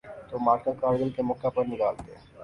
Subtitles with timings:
[0.29, 2.11] تو معرکہ کارگل کے موقع پہ نکالتے۔